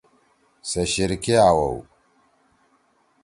[0.69, 1.75] سے شیِر کے آوؤ۔